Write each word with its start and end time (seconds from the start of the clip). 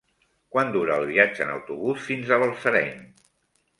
Quant 0.55 0.71
dura 0.75 0.95
el 1.01 1.05
viatge 1.11 1.45
en 1.47 1.53
autobús 1.57 2.07
fins 2.07 2.33
a 2.39 2.43
Balsareny? 2.45 3.05